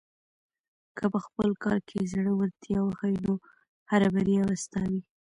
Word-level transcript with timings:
که 0.97 1.05
په 1.13 1.19
خپل 1.25 1.49
کار 1.63 1.79
کې 1.89 2.09
زړۀ 2.11 2.31
ورتیا 2.35 2.79
وښیې، 2.83 3.17
نو 3.25 3.33
هره 3.91 4.07
بریا 4.15 4.41
به 4.47 4.55
ستا 4.63 4.81
وي. 4.91 5.01